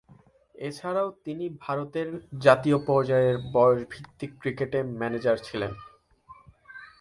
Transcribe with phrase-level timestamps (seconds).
[0.59, 2.07] এছাড়াও তিনি ভারতের
[2.39, 5.71] জাতীয় পর্যায়ের বয়সভিত্তিক ক্রিকেটে ম্যানেজার ছিলেন।